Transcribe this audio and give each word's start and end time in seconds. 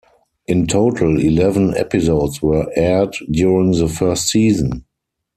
In 0.47 0.65
total, 0.65 1.19
eleven 1.21 1.77
episodes 1.77 2.41
were 2.41 2.67
aired 2.75 3.13
during 3.29 3.73
the 3.73 3.87
first 3.87 4.29
season. 4.29 4.85